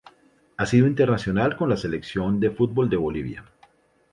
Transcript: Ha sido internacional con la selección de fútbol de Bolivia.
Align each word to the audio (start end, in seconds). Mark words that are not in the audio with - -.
Ha 0.57 0.65
sido 0.65 0.87
internacional 0.87 1.55
con 1.55 1.69
la 1.69 1.77
selección 1.77 2.39
de 2.39 2.49
fútbol 2.49 2.89
de 2.89 2.97
Bolivia. 2.97 3.45